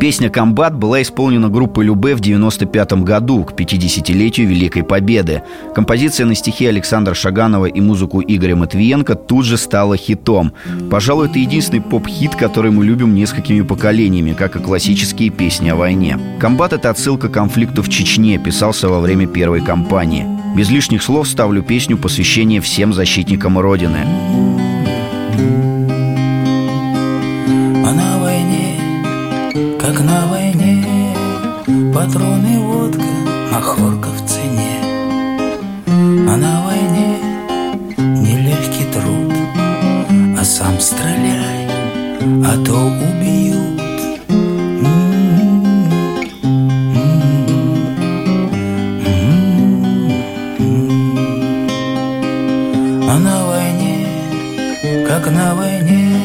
Песня 0.00 0.30
«Комбат» 0.30 0.74
была 0.74 1.02
исполнена 1.02 1.50
группой 1.50 1.84
Любе 1.84 2.14
в 2.14 2.20
95 2.20 2.92
году, 3.04 3.44
к 3.44 3.52
50-летию 3.52 4.48
Великой 4.48 4.82
Победы. 4.82 5.42
Композиция 5.74 6.24
на 6.24 6.34
стихи 6.34 6.64
Александра 6.64 7.12
Шаганова 7.12 7.66
и 7.66 7.82
музыку 7.82 8.22
Игоря 8.26 8.56
Матвиенко 8.56 9.14
тут 9.14 9.44
же 9.44 9.58
стала 9.58 9.98
хитом. 9.98 10.54
Пожалуй, 10.90 11.26
это 11.26 11.38
единственный 11.38 11.82
поп-хит, 11.82 12.34
который 12.34 12.70
мы 12.70 12.86
любим 12.86 13.14
несколькими 13.14 13.60
поколениями, 13.60 14.32
как 14.32 14.56
и 14.56 14.60
классические 14.60 15.28
песни 15.28 15.68
о 15.68 15.76
войне. 15.76 16.18
«Комбат»— 16.38 16.72
это 16.74 16.88
отсылка 16.88 17.28
к 17.28 17.32
конфликту 17.32 17.82
в 17.82 17.90
Чечне, 17.90 18.38
писался 18.38 18.88
во 18.88 19.00
время 19.00 19.26
первой 19.26 19.60
кампании. 19.60 20.24
Без 20.56 20.70
лишних 20.70 21.02
слов 21.02 21.28
ставлю 21.28 21.62
песню 21.62 21.98
посвящение 21.98 22.62
всем 22.62 22.94
защитникам 22.94 23.58
Родины. 23.58 24.06
Как 29.90 30.04
на 30.04 30.26
войне, 30.28 30.84
патроны, 31.92 32.60
водка, 32.60 33.10
махорка 33.52 34.08
в 34.10 34.24
цене. 34.24 34.78
А 35.86 36.36
на 36.36 36.64
войне 36.64 37.18
нелегкий 37.98 38.84
труд, 38.92 39.32
а 40.38 40.44
сам 40.44 40.78
стреляй, 40.78 41.66
а 42.46 42.64
то 42.64 42.74
убьют. 42.74 43.80
А 53.08 53.18
на 53.18 53.46
войне, 53.48 54.06
как 55.08 55.26
на 55.32 55.54
войне, 55.56 56.20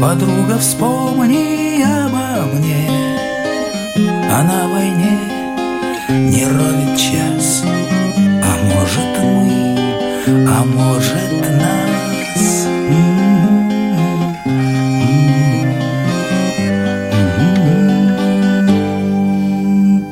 Подруга, 0.00 0.56
вспомни 0.58 1.61
на 4.42 4.66
войне 4.66 5.18
не 6.08 6.44
ровит 6.44 6.98
час. 6.98 7.62
А 7.64 8.56
может 8.74 9.10
мы, 9.22 9.78
а 10.48 10.64
может 10.64 11.32
нас. 11.60 12.66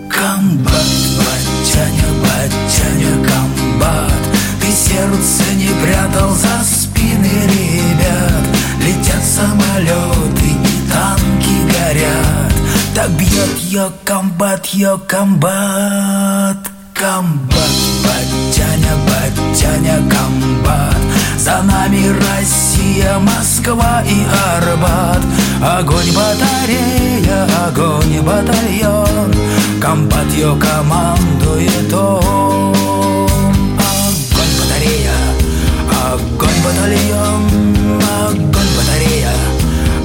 Комбат, 0.09 0.91
батяня, 1.19 2.09
батяня, 2.23 3.13
комбат. 3.27 4.23
Ты 4.61 4.71
сердце 4.71 5.43
не 5.57 5.71
прятал 5.83 6.31
за 6.31 6.65
спины 6.65 7.33
ребят. 7.47 8.47
Летят 8.81 9.25
самолеты, 9.25 10.51
танки 10.89 11.57
горят. 11.73 12.53
Так 12.95 13.11
бьет 13.11 13.59
йог 13.71 13.93
комбат, 14.61 14.67
ее 14.67 15.01
комбат 15.07 16.71
Комбат, 16.95 17.71
батяня, 18.05 18.95
батяня, 19.07 19.97
комбат. 20.11 20.97
За 21.39 21.63
нами 21.63 22.09
Россия, 22.09 23.19
Москва 23.19 24.03
и 24.07 24.23
Арбат. 24.55 25.23
Огонь 25.63 26.13
батарея, 26.13 27.47
огонь 27.67 28.21
батальон. 28.21 29.33
Комбат 29.81 30.31
ее 30.35 30.55
командует 30.57 31.93
он. 31.95 32.75
Огонь 33.79 34.55
батарея, 34.61 35.17
огонь 36.13 36.61
батальон. 36.63 37.49
Огонь 38.29 38.69
батарея, 38.77 39.33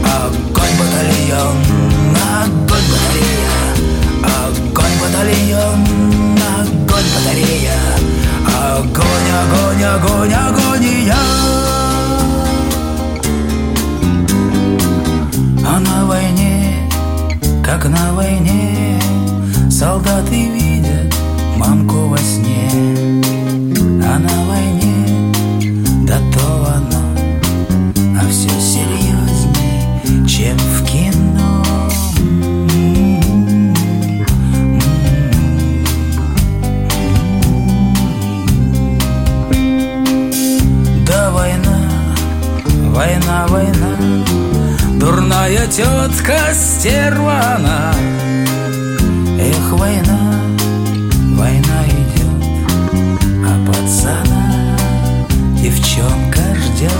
огонь 0.05 0.75
батальон 0.79 1.64
огонь, 9.41 9.83
огонь, 9.83 10.33
агония 10.33 11.15
А 15.65 15.79
на 15.79 16.05
войне, 16.05 16.89
как 17.63 17.85
на 17.85 18.13
войне 18.13 18.99
Солдаты 19.69 20.49
видят 20.49 21.13
мамку 21.57 22.07
во 22.07 22.17
сне. 22.17 22.69
А 24.03 24.19
на 24.19 24.45
войне, 24.47 24.74
Дурная 45.25 45.65
тетка 45.65 46.53
стерва 46.53 47.55
она 47.55 47.91
Эх, 49.39 49.71
война, 49.71 50.39
война 51.35 51.83
идет 51.87 52.69
А 53.43 53.65
пацана 53.65 54.77
девчонка 55.55 56.41
ждет 56.55 56.91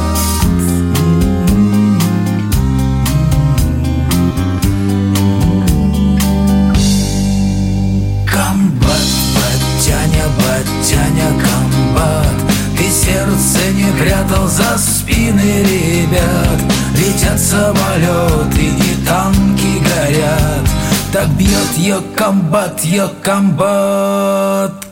батяня, 10.37 11.27
комбат 11.39 12.35
Ты 12.75 12.89
сердце 12.89 13.71
не 13.73 13.91
прятал 14.01 14.47
за 14.47 14.77
спины 14.79 15.63
ребят 15.63 16.74
Летят 16.97 17.39
самолеты 17.39 18.61
и 18.61 19.05
танки 19.05 19.79
горят. 19.79 20.69
Так 21.11 21.29
бьет 21.37 21.77
ее 21.77 22.01
комбат, 22.15 22.81
ее 22.81 23.09
комбат 23.21 24.84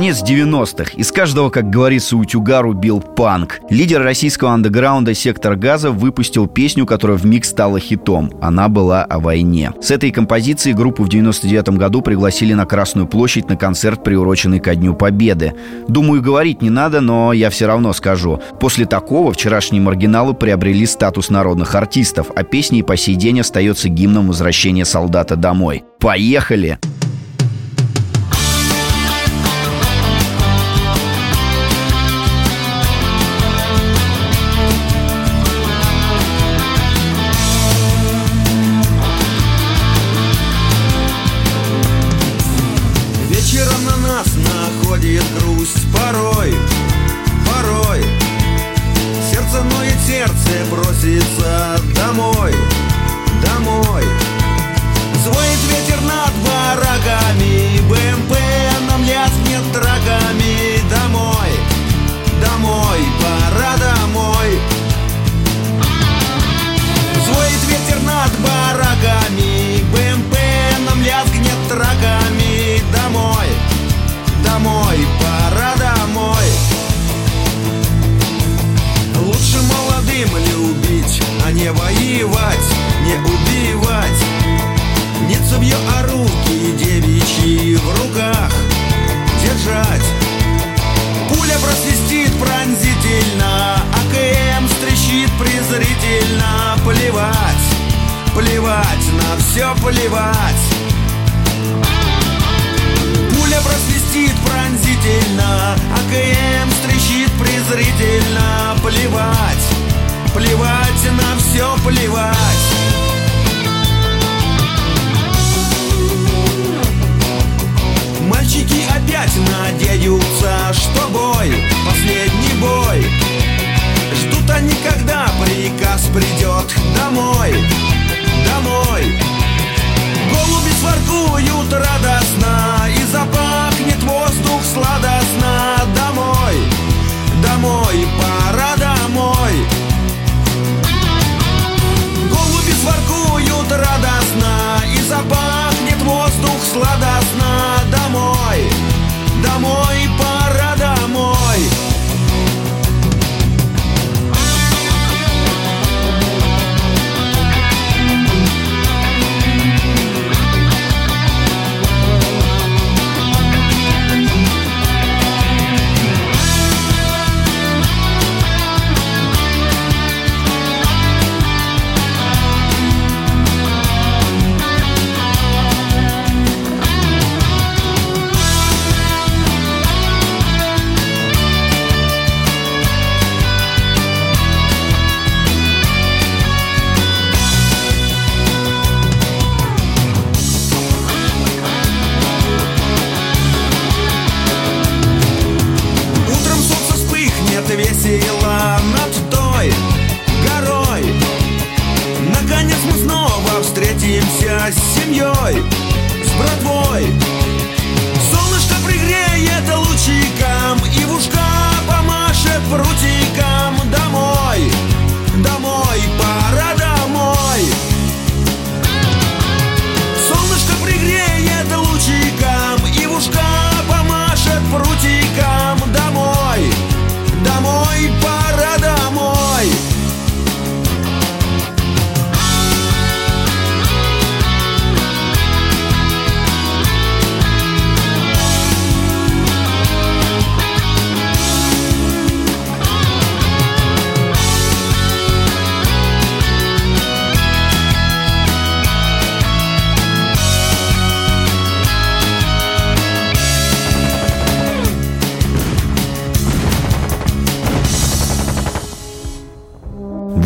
Конец 0.00 0.22
90-х. 0.22 0.92
Из 0.96 1.12
каждого, 1.12 1.50
как 1.50 1.68
говорится, 1.68 2.16
утюга 2.16 2.62
рубил 2.62 3.02
панк. 3.02 3.60
Лидер 3.68 4.02
российского 4.02 4.52
андеграунда 4.52 5.12
«Сектор 5.12 5.56
газа» 5.56 5.90
выпустил 5.90 6.46
песню, 6.46 6.86
которая 6.86 7.18
в 7.18 7.26
миг 7.26 7.44
стала 7.44 7.78
хитом. 7.78 8.32
Она 8.40 8.70
была 8.70 9.04
о 9.04 9.18
войне. 9.18 9.74
С 9.82 9.90
этой 9.90 10.10
композицией 10.10 10.74
группу 10.74 11.04
в 11.04 11.10
99 11.10 11.76
году 11.76 12.00
пригласили 12.00 12.54
на 12.54 12.64
Красную 12.64 13.08
площадь 13.08 13.50
на 13.50 13.56
концерт, 13.56 14.02
приуроченный 14.02 14.58
ко 14.58 14.74
Дню 14.74 14.94
Победы. 14.94 15.52
Думаю, 15.86 16.22
говорить 16.22 16.62
не 16.62 16.70
надо, 16.70 17.02
но 17.02 17.34
я 17.34 17.50
все 17.50 17.66
равно 17.66 17.92
скажу. 17.92 18.40
После 18.58 18.86
такого 18.86 19.34
вчерашние 19.34 19.82
маргиналы 19.82 20.32
приобрели 20.32 20.86
статус 20.86 21.28
народных 21.28 21.74
артистов, 21.74 22.28
а 22.34 22.42
песня 22.42 22.78
и 22.78 22.82
по 22.82 22.96
сей 22.96 23.16
день 23.16 23.40
остается 23.40 23.90
гимном 23.90 24.28
возвращения 24.28 24.86
солдата 24.86 25.36
домой. 25.36 25.84
Поехали! 25.98 26.78
Вечером 26.78 26.99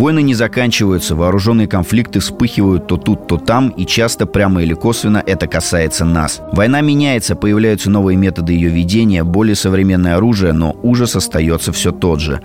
Войны 0.04 0.20
не 0.20 0.34
заканчиваются, 0.34 1.14
вооруженные 1.16 1.66
конфликты 1.66 2.20
вспыхивают 2.20 2.86
то 2.86 2.98
тут, 2.98 3.26
то 3.26 3.38
там, 3.38 3.70
и 3.70 3.86
часто 3.86 4.26
прямо 4.26 4.62
или 4.62 4.74
косвенно 4.74 5.22
это 5.26 5.46
касается 5.46 6.04
нас. 6.04 6.42
Война 6.52 6.82
меняется, 6.82 7.36
появляются 7.36 7.88
новые 7.88 8.18
методы 8.18 8.52
ее 8.52 8.68
ведения, 8.68 9.24
более 9.24 9.54
современное 9.54 10.16
оружие, 10.16 10.52
но 10.52 10.76
ужас 10.82 11.16
остается 11.16 11.72
все 11.72 11.90
тот 11.90 12.20
же. 12.20 12.42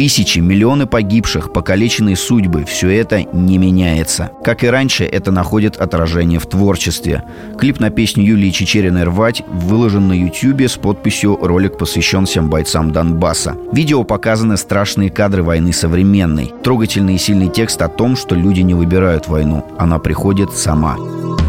Тысячи, 0.00 0.38
миллионы 0.38 0.86
погибших, 0.86 1.52
покалеченные 1.52 2.16
судьбы– 2.16 2.64
все 2.66 2.88
это 2.88 3.22
не 3.22 3.58
меняется. 3.58 4.30
Как 4.42 4.64
и 4.64 4.66
раньше, 4.66 5.04
это 5.04 5.30
находит 5.30 5.76
отражение 5.76 6.38
в 6.38 6.46
творчестве. 6.46 7.22
Клип 7.58 7.80
на 7.80 7.90
песню 7.90 8.24
Юлии 8.24 8.48
Чечериной 8.48 9.04
«Рвать» 9.04 9.42
выложен 9.46 10.08
на 10.08 10.14
Ютьюбе 10.14 10.70
с 10.70 10.78
подписью 10.78 11.36
«Ролик 11.42 11.76
посвящен 11.76 12.24
всем 12.24 12.48
бойцам 12.48 12.92
Донбасса». 12.92 13.58
Видео 13.74 14.02
показаны 14.02 14.56
страшные 14.56 15.10
кадры 15.10 15.42
войны 15.42 15.74
современной. 15.74 16.50
Трогательный 16.64 17.16
и 17.16 17.18
сильный 17.18 17.50
текст 17.50 17.82
о 17.82 17.88
том, 17.88 18.16
что 18.16 18.34
люди 18.34 18.62
не 18.62 18.72
выбирают 18.72 19.28
войну. 19.28 19.66
Она 19.78 19.98
приходит 19.98 20.54
сама. 20.54 20.96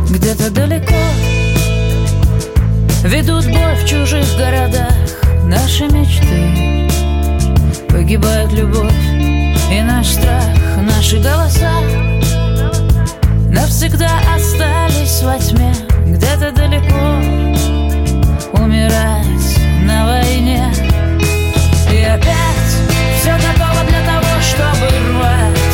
Где-то 0.09 0.51
далеко 0.51 0.93
Ведут 3.05 3.45
бой 3.45 3.75
в 3.81 3.85
чужих 3.87 4.25
городах 4.37 4.91
Наши 5.45 5.85
мечты 5.85 6.80
Погибает 8.11 8.51
любовь. 8.51 8.91
И 9.71 9.81
наш 9.83 10.07
страх 10.07 10.43
Наши 10.81 11.15
голоса 11.19 11.71
Навсегда 13.49 14.19
остались 14.35 15.21
во 15.23 15.39
тьме. 15.39 15.73
Где-то 16.05 16.51
далеко 16.51 17.15
Умирать 18.51 19.57
на 19.85 20.07
войне. 20.07 20.73
И 21.89 22.03
опять 22.03 22.73
все 23.21 23.31
готово 23.31 23.81
для 23.87 24.01
того, 24.05 24.41
чтобы 24.41 24.87
рвать. 25.13 25.71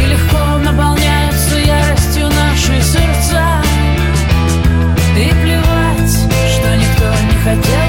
И 0.00 0.06
легко 0.06 0.58
наполняются 0.58 1.56
яростью 1.58 2.28
наши 2.28 2.80
сердца. 2.80 3.60
И 5.18 5.34
плевать, 5.42 6.12
что 6.48 6.76
никто 6.76 7.06
не 7.26 7.42
хотел 7.42 7.85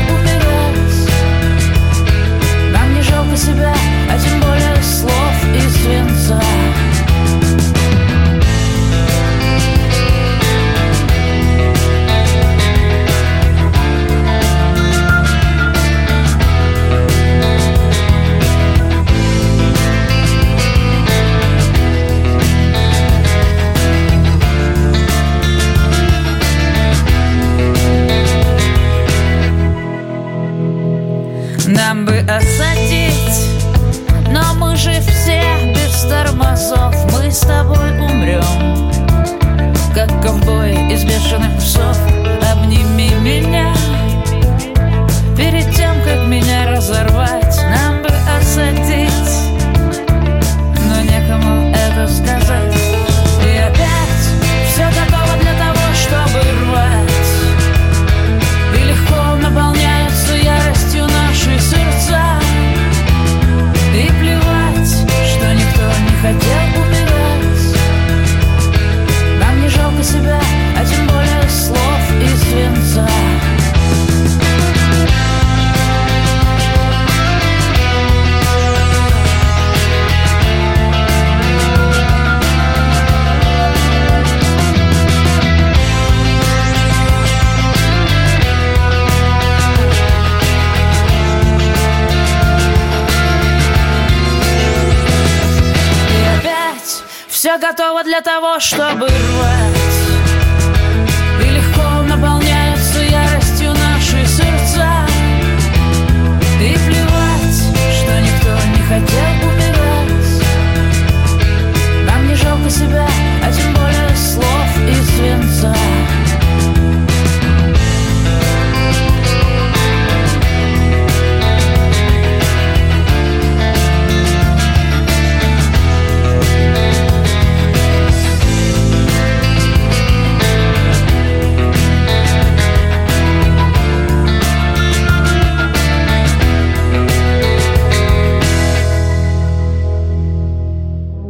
все 97.58 97.68
готово 97.68 98.04
для 98.04 98.22
того, 98.22 98.60
чтобы 98.60 99.08
рвать 99.08 99.77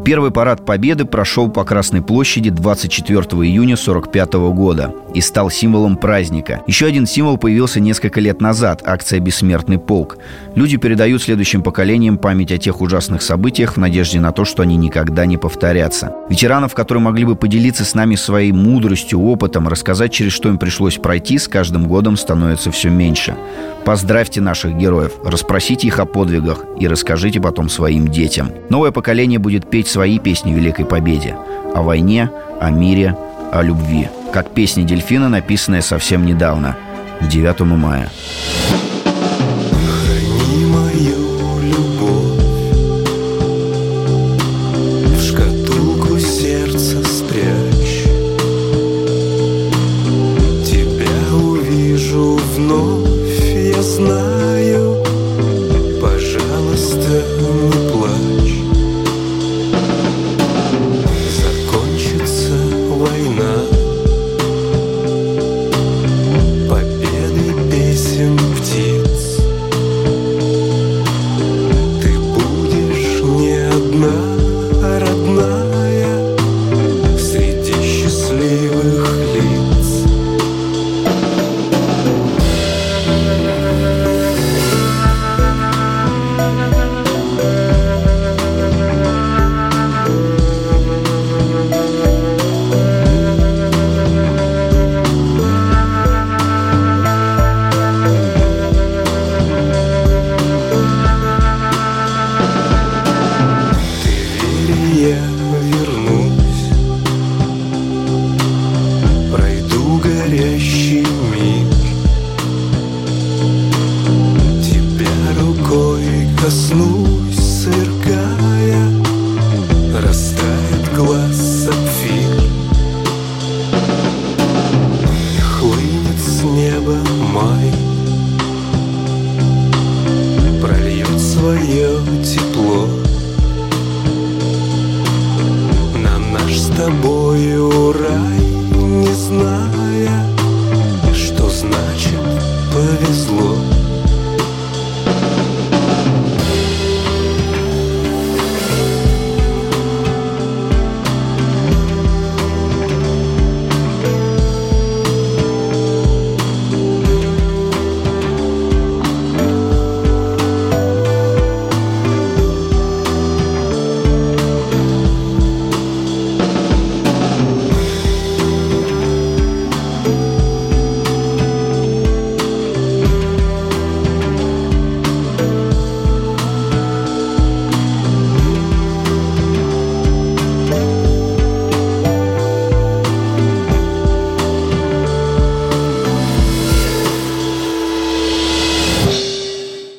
Первый 0.08 0.32
парад 0.32 0.66
Победы 0.66 1.03
прошел 1.03 1.49
по 1.49 1.66
Красной 1.66 2.01
площади 2.01 2.49
24 2.49 3.20
июня 3.20 3.74
1945 3.74 4.34
года 4.55 4.93
и 5.14 5.20
стал 5.20 5.49
символом 5.49 5.97
праздника. 5.97 6.62
Еще 6.66 6.86
один 6.86 7.05
символ 7.05 7.38
появился 7.38 7.82
несколько 7.82 8.22
лет 8.22 8.39
назад– 8.39 8.82
акция 8.86 9.20
«Бессмертный 9.20 9.80
полк». 9.80 10.18
Люди 10.55 10.78
передают 10.78 11.22
следующим 11.22 11.62
поколениям 11.62 12.18
память 12.18 12.53
о 12.53 12.58
тех 12.58 12.80
ужасных 12.80 13.22
событиях 13.22 13.74
в 13.74 13.80
надежде 13.80 14.22
на 14.22 14.32
то, 14.32 14.45
что 14.45 14.64
они 14.64 14.78
никогда 14.78 15.26
не 15.26 15.36
повторятся. 15.36 16.16
Ветеранов, 16.30 16.74
которые 16.74 17.03
могли 17.03 17.26
бы 17.26 17.36
поделиться 17.36 17.84
с 17.84 17.93
нами 17.93 18.16
своей 18.16 18.53
мудростью, 18.53 19.20
опытом, 19.20 19.68
рассказать, 19.68 20.14
через 20.14 20.32
что 20.32 20.47
им 20.47 20.58
пришлось 20.58 20.95
пройти, 20.95 21.38
с 21.38 21.49
каждым 21.49 21.86
годом 21.86 22.16
становится 22.16 22.72
все 22.72 22.89
меньше. 22.89 23.36
Поздравьте 23.84 24.39
наших 24.39 24.78
героев, 24.78 25.14
расспросите 25.24 25.88
их 25.88 25.99
о 25.99 26.05
подвигах 26.05 26.64
и 26.80 26.88
расскажите 26.88 27.41
потом 27.41 27.68
своим 27.68 28.08
детям. 28.08 28.51
Новое 28.70 28.91
поколение 28.91 29.39
будет 29.39 29.70
петь 29.70 29.88
свои 29.98 30.20
песни 30.20 30.54
Великой 30.54 30.86
Победе. 30.86 31.36
О 31.74 31.82
войне, 31.82 32.30
о 32.62 32.70
мире, 32.70 33.18
о 33.52 33.64
любви. 33.64 34.10
Как 34.32 34.52
песня 34.52 34.84
дельфина, 34.84 35.28
написанная 35.28 35.82
совсем 35.82 36.24
недавно, 36.24 36.78
к 37.20 37.28
9 37.28 37.62
мая. 37.62 38.08